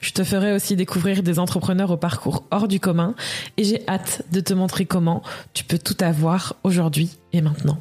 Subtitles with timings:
[0.00, 3.14] Je te ferai aussi découvrir des entrepreneurs au parcours hors du commun
[3.56, 5.22] et j'ai hâte de te montrer comment
[5.54, 7.78] tu peux tout avoir aujourd'hui et maintenant.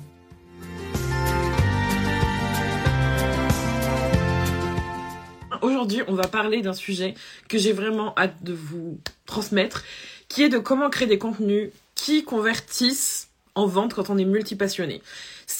[5.61, 7.13] Aujourd'hui, on va parler d'un sujet
[7.47, 9.83] que j'ai vraiment hâte de vous transmettre,
[10.27, 15.01] qui est de comment créer des contenus qui convertissent en vente quand on est multipassionné.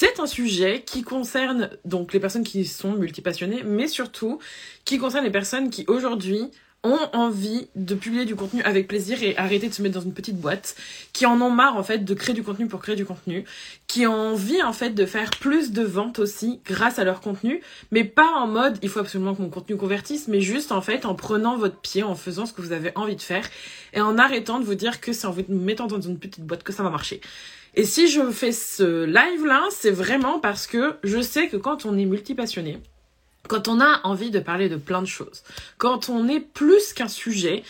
[0.03, 4.39] C'est un sujet qui concerne donc les personnes qui sont multipassionnées, mais surtout
[4.83, 6.49] qui concerne les personnes qui aujourd'hui
[6.83, 10.13] ont envie de publier du contenu avec plaisir et arrêter de se mettre dans une
[10.13, 10.75] petite boîte,
[11.13, 13.45] qui en ont marre en fait de créer du contenu pour créer du contenu,
[13.87, 17.61] qui ont envie en fait de faire plus de ventes aussi grâce à leur contenu,
[17.91, 21.05] mais pas en mode il faut absolument que mon contenu convertisse, mais juste en fait
[21.05, 23.47] en prenant votre pied, en faisant ce que vous avez envie de faire
[23.93, 26.63] et en arrêtant de vous dire que c'est en vous mettant dans une petite boîte
[26.63, 27.21] que ça va marcher.
[27.75, 31.85] Et si je fais ce live là, c'est vraiment parce que je sais que quand
[31.85, 32.79] on est multipassionné,
[33.51, 35.43] quand on a envie de parler de plein de choses,
[35.77, 37.63] quand on est plus qu'un sujet,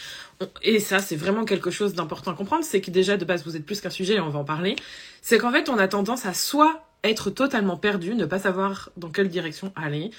[0.61, 3.55] et ça c'est vraiment quelque chose d'important à comprendre, c'est que déjà de base vous
[3.55, 4.75] êtes plus qu'un sujet et on va en parler,
[5.23, 9.09] c'est qu'en fait on a tendance à soit être totalement perdu, ne pas savoir dans
[9.09, 10.11] quelle direction aller,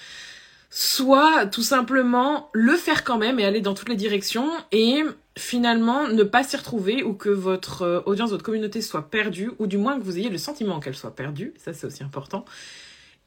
[0.69, 5.05] soit tout simplement le faire quand même et aller dans toutes les directions et
[5.39, 9.69] finalement ne pas s'y retrouver ou que votre euh, audience, votre communauté soit perdue ou
[9.69, 12.45] du moins que vous ayez le sentiment qu'elle soit perdue, ça c'est aussi important.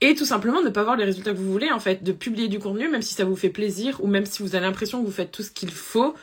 [0.01, 2.47] Et tout simplement ne pas avoir les résultats que vous voulez en fait, de publier
[2.47, 5.05] du contenu même si ça vous fait plaisir ou même si vous avez l'impression que
[5.05, 6.15] vous faites tout ce qu'il faut,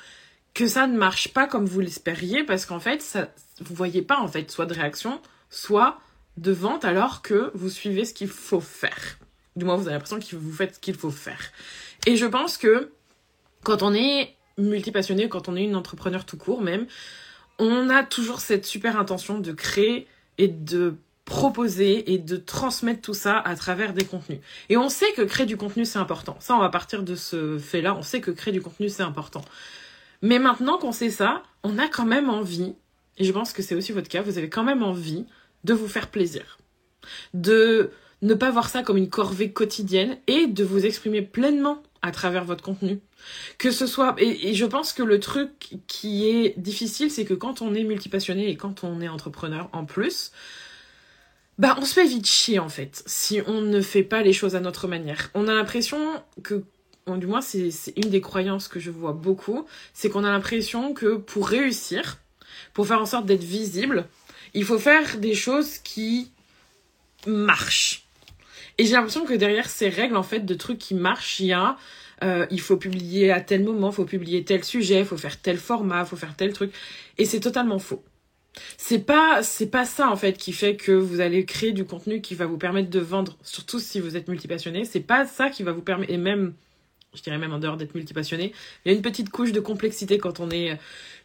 [0.55, 3.30] que ça ne marche pas comme vous l'espériez parce qu'en fait ça,
[3.61, 6.01] vous voyez pas en fait soit de réaction, soit
[6.36, 9.19] de vente alors que vous suivez ce qu'il faut faire.
[9.57, 11.52] Du moins, vous avez l'impression que vous faites ce qu'il faut faire.
[12.07, 12.91] Et je pense que
[13.63, 16.86] quand on est multipassionné, quand on est une entrepreneur tout court même,
[17.58, 20.07] on a toujours cette super intention de créer
[20.39, 24.41] et de proposer et de transmettre tout ça à travers des contenus.
[24.69, 26.37] Et on sait que créer du contenu, c'est important.
[26.41, 27.95] Ça, on va partir de ce fait-là.
[27.97, 29.45] On sait que créer du contenu, c'est important.
[30.21, 32.75] Mais maintenant qu'on sait ça, on a quand même envie,
[33.19, 35.27] et je pense que c'est aussi votre cas, vous avez quand même envie
[35.65, 36.59] de vous faire plaisir.
[37.35, 37.91] De
[38.23, 42.45] ne pas voir ça comme une corvée quotidienne et de vous exprimer pleinement à travers
[42.45, 43.01] votre contenu.
[43.59, 47.63] Que ce soit, et, je pense que le truc qui est difficile, c'est que quand
[47.63, 50.33] on est multipassionné et quand on est entrepreneur en plus,
[51.58, 54.57] bah on se fait vite chier en fait, si on ne fait pas les choses
[54.57, 55.30] à notre manière.
[55.35, 56.63] On a l'impression que,
[57.07, 61.17] du moins c'est une des croyances que je vois beaucoup, c'est qu'on a l'impression que
[61.17, 62.18] pour réussir,
[62.73, 64.07] pour faire en sorte d'être visible,
[64.55, 66.30] il faut faire des choses qui
[67.27, 68.02] marchent
[68.79, 71.52] et j'ai l'impression que derrière ces règles, en fait, de trucs qui marchent, il y
[71.52, 71.77] a
[72.23, 75.41] euh, il faut publier à tel moment, il faut publier tel sujet, il faut faire
[75.41, 76.73] tel format, il faut faire tel truc.
[77.18, 78.02] Et c'est totalement faux.
[78.77, 82.20] C'est pas, c'est pas ça, en fait, qui fait que vous allez créer du contenu
[82.20, 84.85] qui va vous permettre de vendre, surtout si vous êtes multipassionné.
[84.85, 86.55] C'est pas ça qui va vous permettre, et même,
[87.14, 88.52] je dirais même en dehors d'être multipassionné,
[88.85, 90.79] il y a une petite couche de complexité quand on est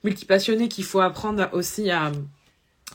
[0.04, 2.12] multipassionné qu'il faut apprendre aussi à,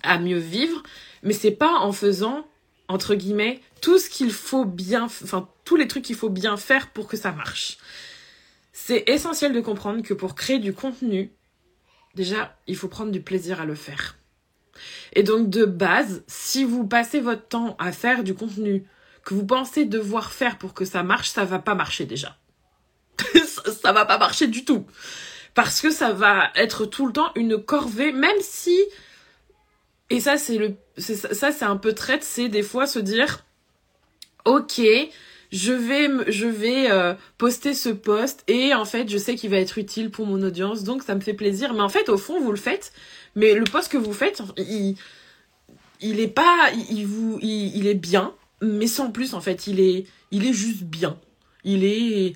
[0.02, 0.82] à mieux vivre.
[1.22, 2.46] Mais c'est pas en faisant
[2.92, 6.90] entre guillemets, tout ce qu'il faut bien, enfin, tous les trucs qu'il faut bien faire
[6.90, 7.78] pour que ça marche.
[8.72, 11.30] C'est essentiel de comprendre que pour créer du contenu,
[12.14, 14.16] déjà, il faut prendre du plaisir à le faire.
[15.12, 18.84] Et donc, de base, si vous passez votre temps à faire du contenu
[19.24, 22.36] que vous pensez devoir faire pour que ça marche, ça va pas marcher déjà.
[23.82, 24.86] ça va pas marcher du tout.
[25.54, 28.78] Parce que ça va être tout le temps une corvée, même si
[30.12, 33.46] et ça, c'est le, ça, c'est un peu traite, c'est des fois se dire,
[34.44, 34.82] ok,
[35.52, 39.58] je vais, je vais euh, poster ce post et en fait, je sais qu'il va
[39.58, 41.74] être utile pour mon audience, donc ça me fait plaisir.
[41.74, 42.92] Mais en fait, au fond, vous le faites,
[43.36, 44.96] mais le post que vous faites, il,
[46.00, 49.78] il est pas, il, vous, il, il est bien, mais sans plus en fait, il
[49.78, 51.18] est, il est juste bien.
[51.64, 52.34] Il est,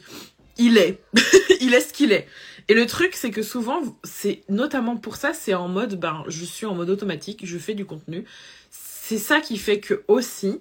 [0.59, 1.01] il est,
[1.61, 2.27] il est ce qu'il est.
[2.69, 6.45] Et le truc, c'est que souvent, c'est notamment pour ça, c'est en mode, ben, je
[6.45, 8.25] suis en mode automatique, je fais du contenu.
[8.71, 10.61] C'est ça qui fait que aussi,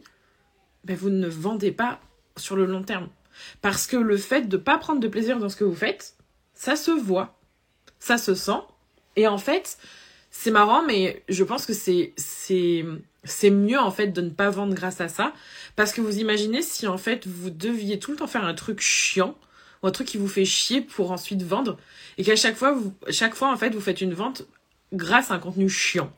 [0.85, 1.99] ben, vous ne vendez pas
[2.37, 3.09] sur le long terme.
[3.61, 6.15] Parce que le fait de pas prendre de plaisir dans ce que vous faites,
[6.53, 7.37] ça se voit,
[7.99, 8.61] ça se sent.
[9.15, 9.77] Et en fait,
[10.31, 12.85] c'est marrant, mais je pense que c'est, c'est,
[13.23, 15.33] c'est mieux en fait de ne pas vendre grâce à ça.
[15.75, 18.79] Parce que vous imaginez si en fait vous deviez tout le temps faire un truc
[18.81, 19.37] chiant
[19.83, 21.77] ou un truc qui vous fait chier pour ensuite vendre
[22.17, 22.77] et qu'à chaque fois,
[23.09, 24.43] chaque fois, en fait, vous faites une vente
[24.93, 26.11] grâce à un contenu chiant.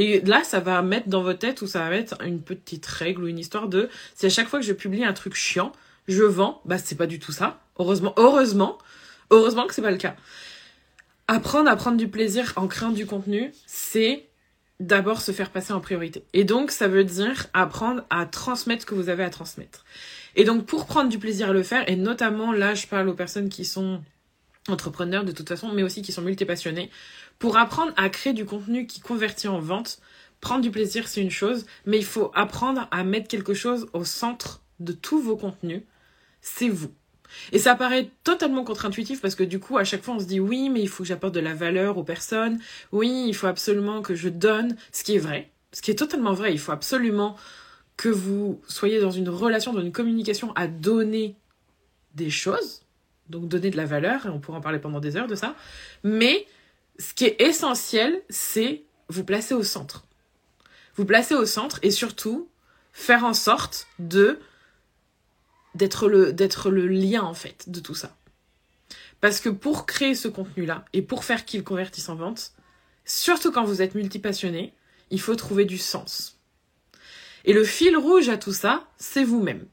[0.00, 3.24] Et là, ça va mettre dans votre tête ou ça va mettre une petite règle
[3.24, 5.72] ou une histoire de si à chaque fois que je publie un truc chiant,
[6.08, 7.60] je vends, bah c'est pas du tout ça.
[7.78, 8.78] Heureusement, heureusement,
[9.30, 10.16] heureusement que c'est pas le cas.
[11.28, 14.24] Apprendre à prendre du plaisir en créant du contenu, c'est
[14.80, 16.24] d'abord se faire passer en priorité.
[16.32, 19.84] Et donc, ça veut dire apprendre à transmettre ce que vous avez à transmettre.
[20.34, 23.14] Et donc, pour prendre du plaisir à le faire, et notamment là, je parle aux
[23.14, 24.00] personnes qui sont
[24.68, 26.90] entrepreneurs de toute façon, mais aussi qui sont multipassionnés,
[27.38, 30.00] pour apprendre à créer du contenu qui convertit en vente,
[30.40, 34.04] prendre du plaisir, c'est une chose, mais il faut apprendre à mettre quelque chose au
[34.04, 35.82] centre de tous vos contenus,
[36.40, 36.92] c'est vous.
[37.52, 40.40] Et ça paraît totalement contre-intuitif parce que du coup, à chaque fois, on se dit
[40.40, 42.58] oui, mais il faut que j'apporte de la valeur aux personnes.
[42.92, 46.32] Oui, il faut absolument que je donne, ce qui est vrai, ce qui est totalement
[46.32, 46.52] vrai.
[46.52, 47.36] Il faut absolument
[47.96, 51.36] que vous soyez dans une relation, dans une communication à donner
[52.14, 52.82] des choses,
[53.30, 55.54] donc donner de la valeur, et on pourra en parler pendant des heures de ça.
[56.04, 56.46] Mais
[56.98, 60.04] ce qui est essentiel, c'est vous placer au centre.
[60.96, 62.48] Vous placer au centre et surtout
[62.92, 64.38] faire en sorte de
[65.74, 68.16] d'être le, d'être le lien en fait de tout ça.
[69.20, 72.52] Parce que pour créer ce contenu-là et pour faire qu'il convertisse en vente,
[73.04, 74.74] surtout quand vous êtes multipassionné,
[75.10, 76.38] il faut trouver du sens.
[77.44, 79.66] Et le fil rouge à tout ça, c'est vous-même.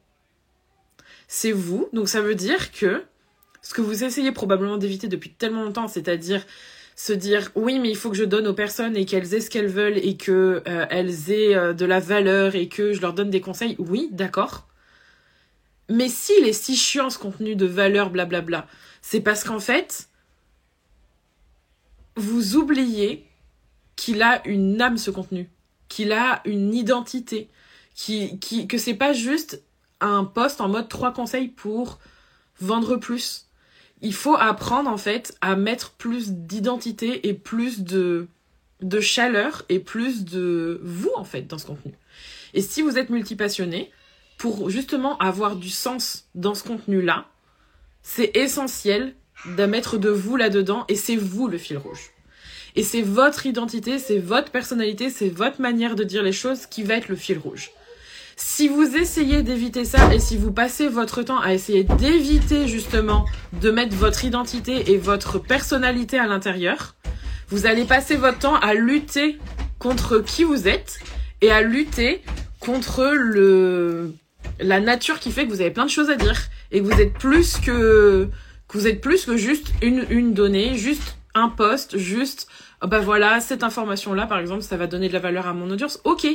[1.27, 3.03] C'est vous, donc ça veut dire que
[3.67, 6.45] ce que vous essayez probablement d'éviter depuis tellement longtemps, c'est-à-dire
[6.95, 9.49] se dire oui mais il faut que je donne aux personnes et qu'elles aient ce
[9.49, 13.29] qu'elles veulent et que euh, aient euh, de la valeur et que je leur donne
[13.29, 14.67] des conseils, oui, d'accord.
[15.89, 18.67] Mais s'il est si chiant ce contenu de valeur, blablabla,
[19.01, 20.07] c'est parce qu'en fait,
[22.15, 23.25] vous oubliez
[23.97, 25.49] qu'il a une âme ce contenu,
[25.89, 27.49] qu'il a une identité,
[27.95, 29.61] qui, qui, que c'est pas juste
[29.99, 31.99] un poste en mode trois conseils pour
[32.61, 33.46] vendre plus.
[34.01, 38.27] Il faut apprendre en fait à mettre plus d'identité et plus de,
[38.81, 41.93] de chaleur et plus de vous en fait dans ce contenu.
[42.53, 43.91] Et si vous êtes multipassionné,
[44.37, 47.25] pour justement avoir du sens dans ce contenu-là,
[48.03, 49.15] c'est essentiel
[49.45, 52.11] de mettre de vous là-dedans et c'est vous le fil rouge.
[52.75, 56.83] Et c'est votre identité, c'est votre personnalité, c'est votre manière de dire les choses qui
[56.83, 57.71] va être le fil rouge.
[58.39, 63.25] Si vous essayez d'éviter ça et si vous passez votre temps à essayer d'éviter justement
[63.61, 66.93] de mettre votre identité et votre personnalité à l'intérieur,
[67.49, 69.39] vous allez passer votre temps à lutter
[69.79, 70.99] contre qui vous êtes
[71.41, 72.21] et à lutter
[72.59, 74.13] contre le
[74.59, 76.39] la nature qui fait que vous avez plein de choses à dire
[76.71, 78.29] et que vous êtes plus que,
[78.67, 82.47] que vous êtes plus que juste une, une donnée, juste un poste, juste
[82.83, 85.53] oh bah voilà, cette information là par exemple, ça va donner de la valeur à
[85.53, 85.99] mon audience.
[86.03, 86.27] OK.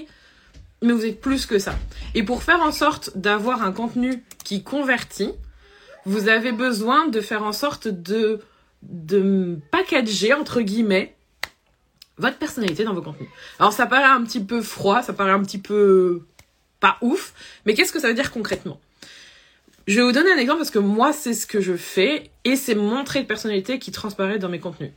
[0.83, 1.75] Mais vous êtes plus que ça.
[2.15, 5.33] Et pour faire en sorte d'avoir un contenu qui convertit,
[6.05, 8.41] vous avez besoin de faire en sorte de
[8.83, 11.15] de packager entre guillemets
[12.19, 13.29] votre personnalité dans vos contenus.
[13.59, 16.27] Alors ça paraît un petit peu froid, ça paraît un petit peu
[16.81, 17.33] pas ouf.
[17.65, 18.81] Mais qu'est-ce que ça veut dire concrètement?
[19.87, 22.57] Je vais vous donner un exemple parce que moi, c'est ce que je fais et
[22.57, 24.93] c'est mon trait de personnalité qui transparaît dans mes contenus.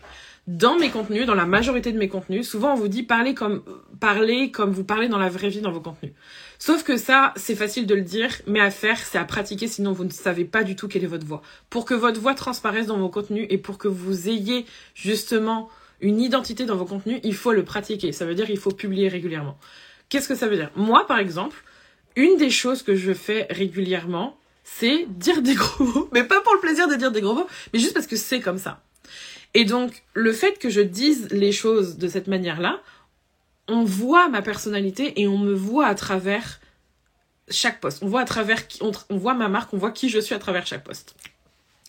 [0.47, 3.63] Dans mes contenus, dans la majorité de mes contenus, souvent on vous dit parler comme
[3.99, 6.13] parler comme vous parlez dans la vraie vie dans vos contenus.
[6.59, 9.91] Sauf que ça, c'est facile de le dire, mais à faire, c'est à pratiquer, sinon
[9.91, 11.41] vous ne savez pas du tout quelle est votre voix.
[11.71, 15.67] Pour que votre voix transparaisse dans vos contenus et pour que vous ayez justement
[15.99, 18.11] une identité dans vos contenus, il faut le pratiquer.
[18.11, 19.57] Ça veut dire il faut publier régulièrement.
[20.09, 20.69] Qu'est-ce que ça veut dire?
[20.75, 21.63] Moi, par exemple,
[22.15, 26.09] une des choses que je fais régulièrement, c'est dire des gros mots.
[26.13, 28.39] Mais pas pour le plaisir de dire des gros mots, mais juste parce que c'est
[28.39, 28.81] comme ça.
[29.55, 32.81] Et donc, le fait que je dise les choses de cette manière-là,
[33.67, 36.59] on voit ma personnalité et on me voit à travers
[37.49, 38.03] chaque poste.
[38.03, 40.39] On voit à travers, on, on voit ma marque, on voit qui je suis à
[40.39, 41.15] travers chaque poste.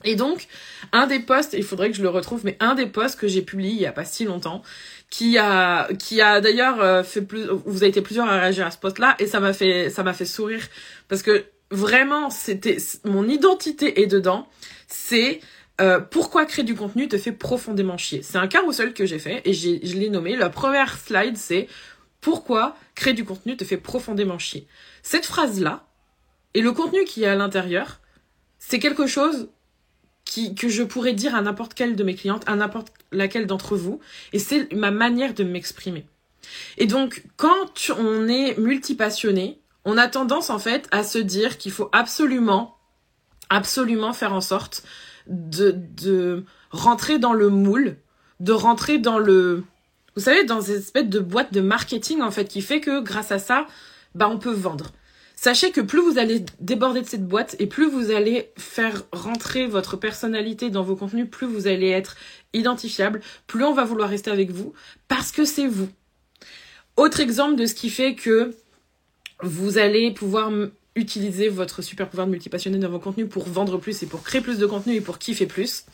[0.04, 0.46] Et donc,
[0.92, 3.42] un des posts, il faudrait que je le retrouve, mais un des posts que j'ai
[3.42, 4.62] publié il y a pas si longtemps,
[5.10, 8.70] qui a, qui a d'ailleurs euh, fait plus, vous avez été plusieurs à réagir à
[8.70, 10.62] ce post-là, et ça m'a fait, ça m'a fait sourire,
[11.08, 14.46] parce que vraiment, c'était, mon identité est dedans,
[14.86, 15.40] c'est,
[15.80, 18.22] euh, pourquoi créer du contenu te fait profondément chier?
[18.22, 21.68] C'est un carousel que j'ai fait, et je l'ai nommé, la première slide, c'est,
[22.20, 24.66] pourquoi créer du contenu te fait profondément chier?
[25.02, 25.86] Cette phrase-là,
[26.54, 28.00] et le contenu qui est à l'intérieur,
[28.58, 29.48] c'est quelque chose
[30.24, 33.76] qui, que je pourrais dire à n'importe quelle de mes clientes, à n'importe laquelle d'entre
[33.76, 34.00] vous.
[34.32, 36.06] Et c'est ma manière de m'exprimer.
[36.78, 41.72] Et donc, quand on est multipassionné, on a tendance en fait à se dire qu'il
[41.72, 42.76] faut absolument,
[43.50, 44.82] absolument faire en sorte
[45.26, 47.96] de, rentrer dans le moule,
[48.40, 49.64] de rentrer dans le,
[50.14, 53.32] vous savez, dans cette espèce de boîte de marketing en fait qui fait que grâce
[53.32, 53.66] à ça,
[54.14, 54.92] bah on peut vendre.
[55.38, 59.66] Sachez que plus vous allez déborder de cette boîte et plus vous allez faire rentrer
[59.66, 62.16] votre personnalité dans vos contenus, plus vous allez être
[62.54, 64.72] identifiable, plus on va vouloir rester avec vous
[65.08, 65.88] parce que c'est vous.
[66.96, 68.54] Autre exemple de ce qui fait que
[69.42, 70.50] vous allez pouvoir
[70.96, 74.40] utiliser votre super pouvoir de multipassionné dans vos contenus pour vendre plus et pour créer
[74.40, 75.84] plus de contenu et pour kiffer plus.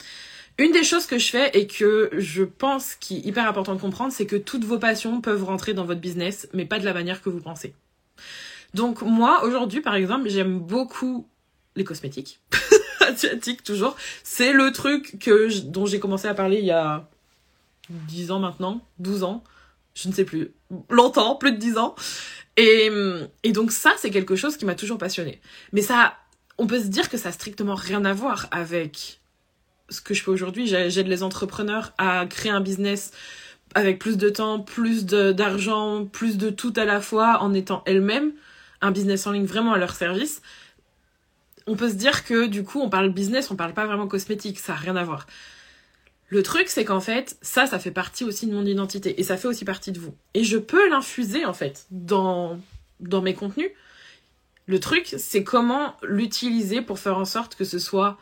[0.59, 3.81] Une des choses que je fais et que je pense qui est hyper important de
[3.81, 6.95] comprendre, c'est que toutes vos passions peuvent rentrer dans votre business, mais pas de la
[6.95, 7.75] manière que vous pensez.
[8.75, 11.27] Donc moi, aujourd'hui, par exemple, j'aime beaucoup
[11.75, 12.41] les cosmétiques.
[13.01, 13.97] Asiatiques, toujours.
[14.23, 17.09] C'est le truc que dont j'ai commencé à parler il y a
[17.91, 19.43] 10 ans maintenant, 12 ans,
[19.95, 20.53] je ne sais plus,
[20.89, 21.95] longtemps, plus de 10 ans.
[22.57, 22.91] Et,
[23.45, 25.41] et donc ça, c'est quelque chose qui m'a toujours passionné.
[25.73, 26.15] Mais ça,
[26.59, 29.21] on peut se dire que ça a strictement rien à voir avec
[29.89, 30.67] ce que je fais aujourd'hui.
[30.67, 33.13] J'aide les entrepreneurs à créer un business
[33.75, 38.33] avec plus de temps, plus d'argent, plus de tout à la fois en étant elles-mêmes
[38.83, 40.43] un business en ligne vraiment à leur service,
[41.67, 44.59] on peut se dire que du coup, on parle business, on parle pas vraiment cosmétique,
[44.59, 45.27] ça n'a rien à voir.
[46.33, 49.37] Le truc, c'est qu'en fait, ça, ça fait partie aussi de mon identité et ça
[49.37, 50.15] fait aussi partie de vous.
[50.33, 52.59] Et je peux l'infuser en fait dans,
[53.23, 53.69] mes contenus.
[54.65, 58.17] Le truc, c'est comment l'utiliser pour faire en sorte que ce soit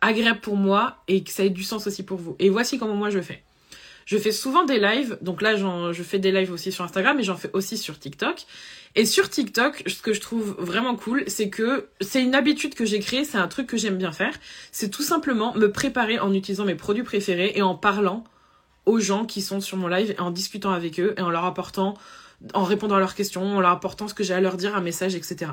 [0.00, 2.34] agréable pour moi et que ça ait du sens aussi pour vous.
[2.38, 3.42] Et voici comment moi je fais.
[4.06, 7.22] Je fais souvent des lives, donc là je fais des lives aussi sur Instagram, mais
[7.22, 8.44] j'en fais aussi sur TikTok.
[8.96, 12.84] Et sur TikTok, ce que je trouve vraiment cool, c'est que c'est une habitude que
[12.84, 14.34] j'ai créée, c'est un truc que j'aime bien faire.
[14.70, 18.22] C'est tout simplement me préparer en utilisant mes produits préférés et en parlant
[18.86, 21.44] aux gens qui sont sur mon live et en discutant avec eux et en leur
[21.44, 21.94] apportant,
[22.52, 24.80] en répondant à leurs questions, en leur apportant ce que j'ai à leur dire, un
[24.80, 25.52] message, etc.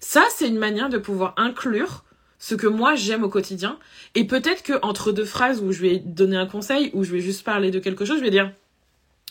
[0.00, 2.04] Ça, c'est une manière de pouvoir inclure
[2.38, 3.78] ce que moi j'aime au quotidien.
[4.14, 7.20] Et peut-être que entre deux phrases où je vais donner un conseil, ou je vais
[7.20, 8.52] juste parler de quelque chose, je vais dire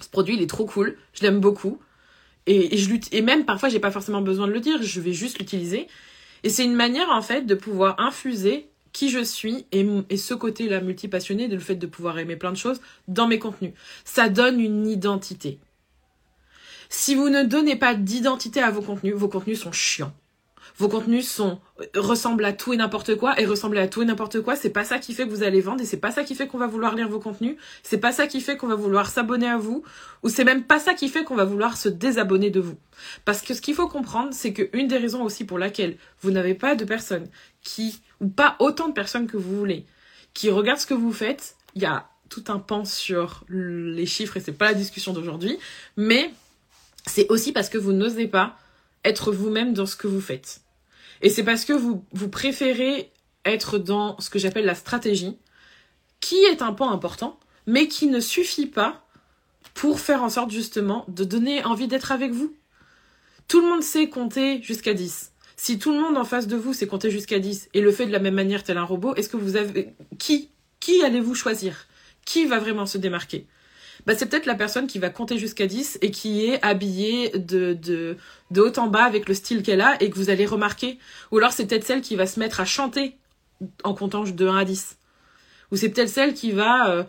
[0.02, 1.80] ce produit il est trop cool, je l'aime beaucoup.
[2.46, 5.40] Et, je et même parfois j'ai pas forcément besoin de le dire, je vais juste
[5.40, 5.88] l'utiliser.
[6.44, 10.34] Et c'est une manière en fait de pouvoir infuser qui je suis et, et ce
[10.34, 13.74] côté-là multipassionné, de le fait de pouvoir aimer plein de choses dans mes contenus.
[14.06, 15.60] Ça donne une identité.
[16.90, 20.14] Si vous ne donnez pas d'identité à vos contenus, vos contenus sont chiants
[20.78, 21.60] vos contenus sont
[21.96, 24.84] ressemblent à tout et n'importe quoi et ressemblent à tout et n'importe quoi, c'est pas
[24.84, 26.68] ça qui fait que vous allez vendre et c'est pas ça qui fait qu'on va
[26.68, 29.84] vouloir lire vos contenus, c'est pas ça qui fait qu'on va vouloir s'abonner à vous
[30.24, 32.78] ou c'est même pas ça qui fait qu'on va vouloir se désabonner de vous.
[33.26, 36.32] Parce que ce qu'il faut comprendre, c'est que une des raisons aussi pour laquelle vous
[36.32, 37.28] n'avez pas de personnes
[37.62, 39.86] qui ou pas autant de personnes que vous voulez
[40.34, 44.38] qui regardent ce que vous faites, il y a tout un pan sur les chiffres
[44.38, 45.58] et c'est pas la discussion d'aujourd'hui,
[45.96, 46.32] mais
[47.08, 48.56] c'est aussi parce que vous n'osez pas
[49.04, 50.62] être vous-même dans ce que vous faites.
[51.22, 53.12] Et c'est parce que vous, préférez
[53.46, 55.38] être dans ce que j'appelle la stratégie,
[56.20, 59.06] qui est un point important, mais qui ne suffit pas
[59.74, 62.54] pour faire en sorte justement de donner envie d'être avec vous.
[63.48, 65.32] Tout le monde sait compter jusqu'à 10.
[65.56, 68.06] Si tout le monde en face de vous sait compter jusqu'à 10 et le fait
[68.06, 71.88] de la même manière tel un robot, est-ce que vous avez qui qui allez-vous choisir?
[72.26, 73.48] Qui va vraiment se démarquer?
[74.06, 77.74] Bah, c'est peut-être la personne qui va compter jusqu'à 10 et qui est habillée de,
[77.74, 78.18] de,
[78.52, 81.00] de haut en bas avec le style qu'elle a et que vous allez remarquer.
[81.32, 83.18] Ou alors c'est peut-être celle qui va se mettre à chanter
[83.84, 84.98] en comptant de 1 à 10.
[85.72, 87.04] Ou c'est peut-être celle qui va, euh,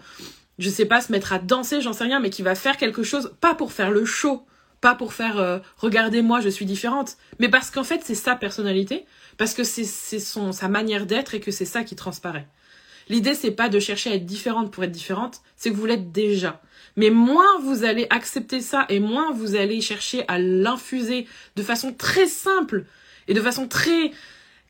[0.58, 3.02] je sais pas, se mettre à danser, j'en sais rien, mais qui va faire quelque
[3.02, 4.44] chose, pas pour faire le show,
[4.80, 9.06] pas pour faire euh, regardez-moi, je suis différente, mais parce qu'en fait c'est sa personnalité,
[9.36, 12.46] parce que c'est sa manière d'être et que c'est ça qui transparaît.
[13.08, 16.12] L'idée c'est pas de chercher à être différente pour être différente, c'est que vous l'êtes
[16.12, 16.60] déjà.
[16.96, 21.92] Mais moins vous allez accepter ça et moins vous allez chercher à l'infuser de façon
[21.92, 22.86] très simple
[23.28, 24.10] et de façon très...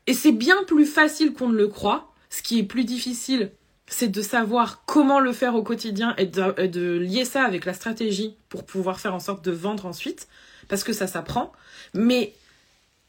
[0.07, 2.13] Et c'est bien plus facile qu'on ne le croit.
[2.31, 3.51] Ce qui est plus difficile,
[3.87, 8.37] c'est de savoir comment le faire au quotidien et de, lier ça avec la stratégie
[8.49, 10.29] pour pouvoir faire en sorte de vendre ensuite,
[10.69, 11.53] parce que ça s'apprend.
[11.95, 12.35] Mais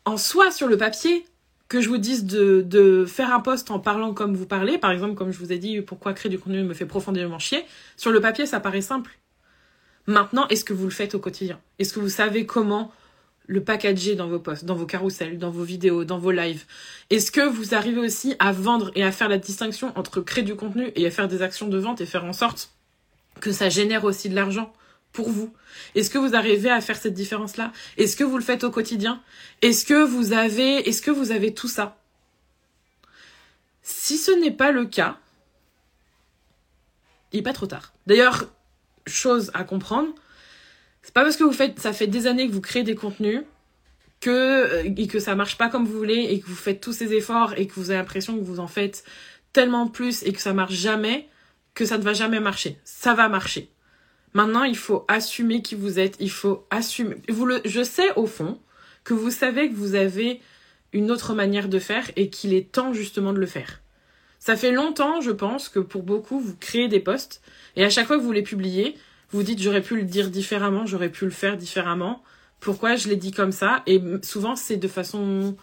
[0.05, 1.25] en soi, sur le papier,
[1.69, 5.13] que je vous dise de, faire un post en parlant comme vous parlez, par exemple,
[5.13, 7.63] comme je vous ai dit, pourquoi créer du contenu me fait profondément chier,
[7.95, 9.11] sur le papier, ça paraît simple.
[10.07, 11.59] Maintenant, est-ce que vous le faites au quotidien?
[11.77, 12.91] Est-ce que vous savez comment
[13.45, 16.65] le packager dans vos posts, dans vos carousels, dans vos vidéos, dans vos lives?
[17.11, 20.55] Est-ce que vous arrivez aussi à vendre et à faire la distinction entre créer du
[20.55, 22.71] contenu et à faire des actions de vente et faire en sorte
[23.41, 24.73] que ça génère aussi de l'argent?
[25.11, 25.53] Pour vous
[25.95, 27.71] Est-ce que vous arrivez à faire cette différence-là?
[27.97, 29.21] Est-ce que vous le faites au quotidien?
[29.61, 31.97] Est-ce que vous avez est-ce que vous avez tout ça?
[33.81, 35.17] Si ce n'est pas le cas,
[37.31, 37.93] il n'est pas trop tard.
[38.05, 38.45] D'ailleurs,
[39.07, 40.13] chose à comprendre,
[41.01, 43.41] c'est pas parce que vous faites ça fait des années que vous créez des contenus
[44.19, 46.93] que euh, et que ça marche pas comme vous voulez et que vous faites tous
[46.93, 49.03] ces efforts et que vous avez l'impression que vous en faites
[49.53, 51.27] tellement plus et que ça marche jamais
[51.73, 52.77] que ça ne va jamais marcher.
[52.83, 53.69] Ça va marcher.
[54.33, 57.15] Maintenant, il faut assumer qui vous êtes, il faut assumer.
[57.65, 58.59] Je sais au fond
[59.03, 60.41] que vous savez que vous avez
[60.93, 63.81] une autre manière de faire et qu'il est temps justement de le faire.
[64.39, 67.41] Ça fait longtemps, je pense, que pour beaucoup, vous créez des posts
[67.75, 68.95] et à chaque fois que vous les publiez,
[69.31, 72.23] vous dites j'aurais pu le dire différemment, j'aurais pu le faire différemment.
[72.59, 73.83] Pourquoi je l'ai dit comme ça?
[73.85, 75.55] Et souvent, c'est de façon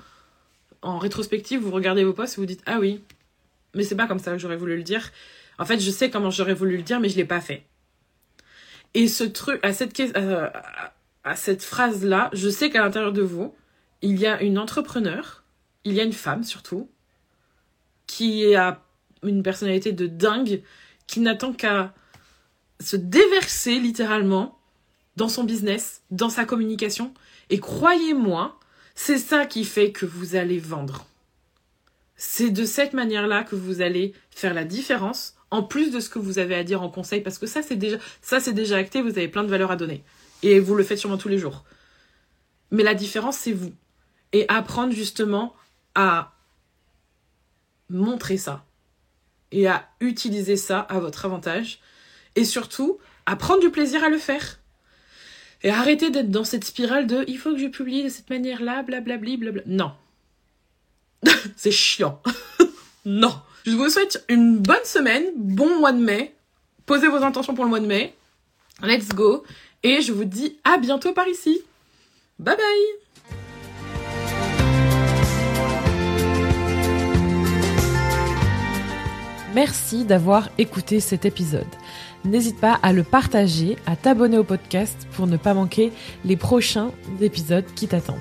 [0.83, 3.03] en rétrospective, vous regardez vos posts et vous dites ah oui,
[3.75, 5.11] mais c'est pas comme ça que j'aurais voulu le dire.
[5.59, 7.65] En fait, je sais comment j'aurais voulu le dire, mais je l'ai pas fait.
[8.97, 10.49] Et ce truc, à cette, euh,
[11.23, 13.55] à cette phrase-là, je sais qu'à l'intérieur de vous,
[14.01, 15.45] il y a une entrepreneur,
[15.85, 16.89] il y a une femme surtout,
[18.07, 18.83] qui a
[19.23, 20.63] une personnalité de dingue,
[21.07, 21.93] qui n'attend qu'à
[22.81, 24.59] se déverser littéralement
[25.17, 27.13] dans son business, dans sa communication.
[27.51, 28.59] Et croyez-moi,
[28.95, 31.07] c'est ça qui fait que vous allez vendre.
[32.17, 36.19] C'est de cette manière-là que vous allez faire la différence, en plus de ce que
[36.19, 39.03] vous avez à dire en conseil, parce que ça c'est déjà, ça c'est déjà acté,
[39.03, 40.03] vous avez plein de valeurs à donner.
[40.43, 41.65] Et vous le faites sûrement tous les jours.
[42.71, 43.73] Mais la différence, c'est vous.
[44.33, 45.55] Et apprendre justement
[45.95, 46.35] à
[47.89, 48.65] montrer ça.
[49.53, 51.81] Et à utiliser ça à votre avantage.
[52.35, 54.59] Et surtout, à prendre du plaisir à le faire.
[55.63, 58.83] Et arrêter d'être dans cette spirale de il faut que je publie de cette manière-là,
[58.83, 59.63] blablabli, blabla.
[59.67, 59.93] Non.
[61.57, 62.21] c'est chiant.
[63.05, 63.35] non.
[63.67, 66.37] Je vous souhaite une bonne semaine, bon mois de mai.
[66.87, 68.15] Posez vos intentions pour le mois de mai.
[68.81, 69.43] Let's go.
[69.83, 71.63] Et je vous dis à bientôt par ici.
[72.39, 72.65] Bye bye
[79.53, 81.67] Merci d'avoir écouté cet épisode.
[82.25, 85.91] N'hésite pas à le partager, à t'abonner au podcast pour ne pas manquer
[86.25, 88.21] les prochains épisodes qui t'attendent.